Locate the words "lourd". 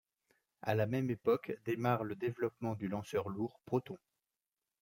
3.29-3.59